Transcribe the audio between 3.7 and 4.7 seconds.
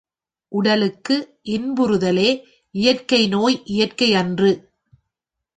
இயற்கையன்று.